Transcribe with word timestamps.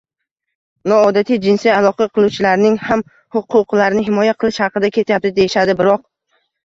noodatiy 0.91 1.37
jinsiy 1.43 1.71
aloqa 1.73 2.07
qiluvchilarning 2.17 2.79
ham 2.87 3.03
huquqlarini 3.37 4.07
himoya 4.09 4.35
qilish 4.45 4.59
haqida 4.67 4.91
ketyapti» 4.97 5.33
deyishadi. 5.43 5.77
Biroq: 5.85 6.07